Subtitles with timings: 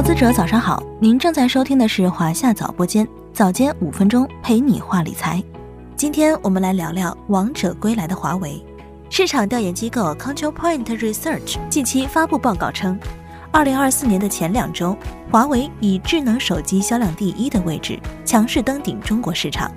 [0.00, 5.44] 投资者早上好，您正在收听的是华夏早播间，早间五分钟陪你话理财。
[5.94, 8.64] 今天我们来聊聊王者归来的华为。
[9.10, 12.98] 市场调研机构 Counterpoint Research 近期发布报告称，
[13.50, 14.96] 二零二四年的前两周，
[15.30, 19.70] 华为以智能手机销量第一的位置强势登顶中国市场。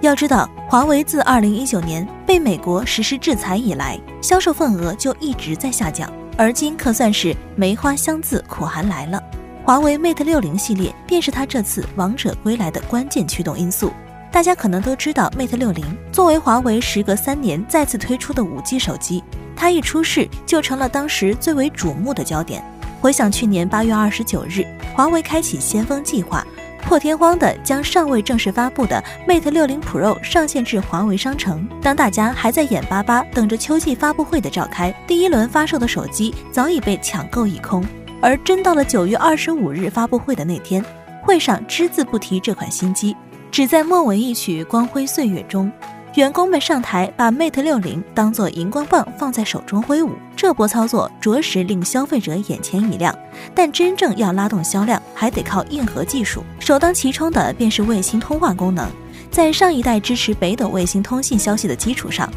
[0.00, 9.22] 要知道，华为自二零一九年被美国实施制裁以来，销售份额就一直在下降，而今可算是梅花香自苦寒来了。
[9.68, 13.92] 华为 Mate 六零系列便是它这次王者归来的关键驱动因素。
[14.32, 19.22] 大家可能都知道，Mate 六零作为华为时隔三年再次推出的五 G 手机，
[19.54, 22.64] 它一出世就成了当时最为瞩目的焦点。
[23.02, 24.64] 回想去年八月二十九日，
[24.96, 26.42] 华为开启先锋计划。
[26.80, 31.68] 破天荒的将尚未正式发布的 Mate 六零 Pro 上线至华为商城。
[31.82, 37.84] 当大家还在眼巴巴等着秋季发布会的召开，第一轮发售的手机早已被抢购一空。
[38.20, 40.84] 而真到了九月二十五日发布会的那天，
[41.22, 43.16] 会上只字不提这款新机，
[43.50, 45.70] 只在末尾一曲《光辉岁月》中。
[46.14, 53.16] 员工们上台，把 Mate 六零当做荧光棒放在手中挥舞，这波操作着实令消费者眼前一亮。
[53.54, 56.42] 但真正要拉动销量，还得靠硬核技术。
[56.58, 58.90] 首当其冲的便是卫星通话功能。
[59.30, 62.28] 在上一代支持北斗卫星通信消息的基础上，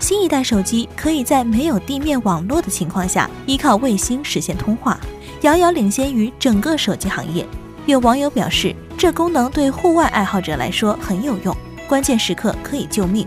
[0.00, 4.98] 新一代手机可以在没有地面网络的情况下，依靠卫星实现通话，
[5.42, 7.46] 遥遥领先于整个手机行业。
[7.86, 11.56] 有网友表示，这功能对户外爱好者来说很有用。
[11.88, 13.26] 关键时刻可以救命。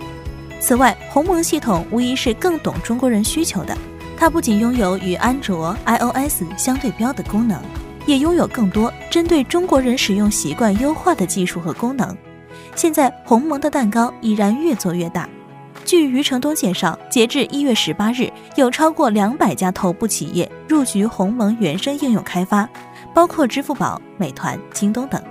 [0.60, 3.76] 此外，鸿蒙系统无疑是更懂中国人需求的。
[4.16, 7.60] 它不仅拥有与安卓、iOS 相对标的功能，
[8.06, 12.16] 也拥有更多针对中国人使用习惯优化的技术和功能。
[12.76, 15.28] 现在，鸿蒙的蛋糕已然越做越大。
[15.86, 22.68] 据余承东介绍，截至一月十八日，有超过两百家头部企业入局鸿蒙原生应用开发，
[23.14, 25.22] 包括支付宝、美团、京东等。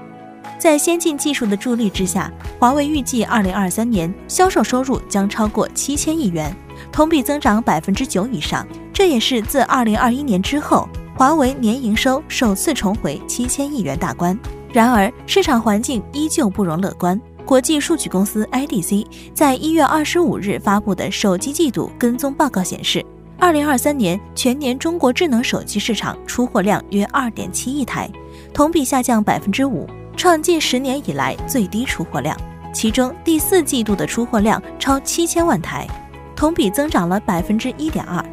[0.58, 6.54] 在先进技术的助力之下，华为预计二零二三年销售收入将超过七千亿元，
[6.92, 8.66] 同比增长百分之九以上。
[8.92, 14.38] 这也是自二零二一年之后，华为年营收首次重回七千亿元大关。
[14.70, 17.18] 然而，市场环境依旧不容乐观。
[17.50, 23.04] 国际数据公司 IDC 在一月二十五日发布的手机季度跟踪报告显示，
[23.40, 28.08] 二零二三年全年中国智能手机市场出货量约二点七亿台，
[28.54, 29.84] 同比下降百分之五。
[30.16, 32.38] 创近十年以来最低出货量，
[32.72, 35.88] 其中第四季度的出货量超七千万台，
[36.36, 38.24] 同比增长了百分之一点二，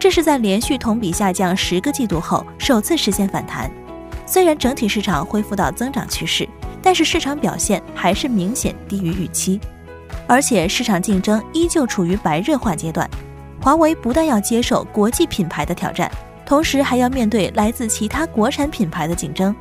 [0.00, 3.70] 这是在连续同比下降十个季度后首次实现反弹。
[4.26, 6.48] 虽然整体市场恢复到增长趋势，
[6.84, 9.58] 但是市场表现还是明显低于预期，
[10.26, 13.08] 而且市场竞争依旧处于白热化阶段。
[13.58, 16.10] 华为不但要接受国际品牌的挑战，
[16.44, 19.56] 同时还要面对来自其他国产品牌的竞争。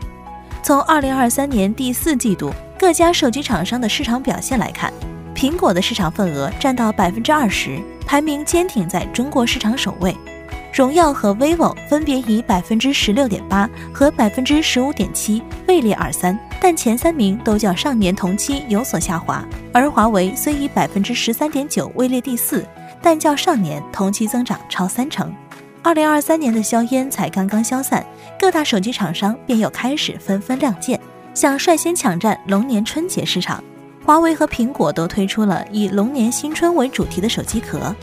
[0.61, 4.91] 从二零二三年第四季度各家手机厂商的市场表现来看，
[5.33, 10.13] 苹果的市场份额占到百分之二十，排名坚挺在中国市场首位。
[10.73, 19.45] 荣耀和 vivo 分别以百分之十六点八和百分之十五点七位列二三，但前三名都较上年同期有所下滑。
[19.71, 22.65] 而华为虽以百分之十三点九位列第四，
[23.03, 25.31] 但较上年同期增长超三成。
[25.83, 28.03] 二零二三年的硝烟才刚刚消散，
[28.39, 30.99] 各大手机厂商便又开始纷纷亮剑，
[31.35, 33.63] 想率先抢占龙年春节市场。
[34.03, 37.95] 华为和苹果都推出了以龙年新春为主题的手机壳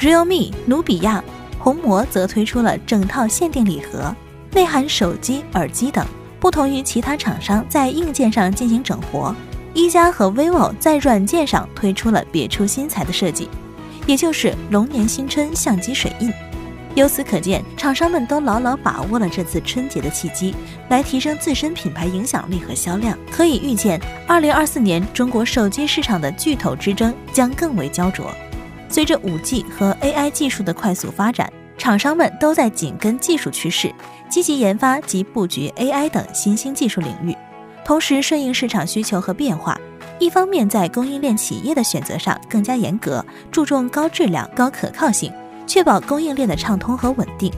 [0.00, 1.22] ，realme、努比亚、
[1.64, 4.14] 红魔则推出了整套限定礼盒，
[4.52, 6.06] 内含手机、耳机等。
[6.38, 9.34] 不同于其他厂商在硬件上进行整活，
[9.72, 13.48] 一加和 vivo 在软件上推出了别出心裁的设计，
[14.06, 16.30] 也就是龙年新春相机水印。
[16.94, 20.54] 由此可见，厂商们都牢牢把握了这次春节的契机，
[20.90, 23.16] 来提升自身品牌影响力和销量。
[23.30, 23.98] 可以预见，
[24.28, 28.30] 二零二四年中国手机市场的巨头之争将更为焦灼。
[28.94, 33.92] 随着五 G 和 AI 技术的快速发展，厂商们都在紧跟技术趋势，
[34.30, 37.36] 积极研发及布局 AI 等新兴技术领域，
[37.84, 39.76] 同时顺应市场需求和变化。
[40.20, 45.32] 一方面，在供应链企业的选择上更加严格，注重高质量、高可靠性。
[45.66, 47.52] 确保供应链的畅通和稳定。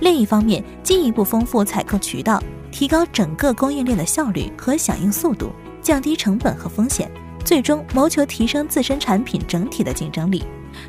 [0.00, 2.42] 另一方面，进一步丰富采购渠道，
[2.72, 7.08] 提高整个供应链的效率和响应速度，降低成本和风险，
[7.44, 10.42] 最终谋求提升自身产品整体的竞争力。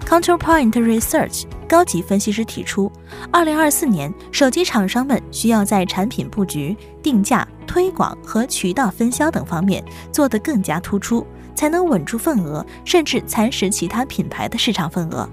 [0.06, 2.92] Counterpoint Research 高级分析师提出，
[3.32, 11.26] 二零二四年手机厂商们需要在产品布局、定价、推广和渠道分销等方面做得更加突出，
[11.56, 15.28] 才能稳住份额，甚至蚕食其他品牌的市场份额。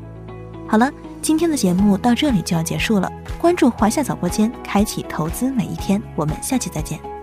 [0.66, 3.10] 好了，今天的节目到这里就要结束了。
[3.38, 6.00] 关注华夏早播间，开启投资每一天。
[6.14, 7.19] 我们下期再见。